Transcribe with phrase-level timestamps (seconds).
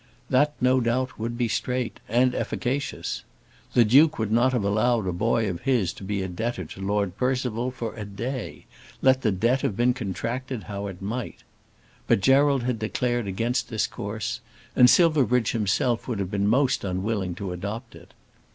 [0.31, 3.23] That no doubt would be straight, and efficacious.
[3.75, 6.81] The Duke would not have allowed a boy of his to be a debtor to
[6.81, 8.65] Lord Percival for a day,
[9.03, 11.43] let the debt have been contracted how it might.
[12.07, 14.39] But Gerald had declared against this course,
[14.75, 18.15] and Silverbridge himself would have been most unwilling to adopt it.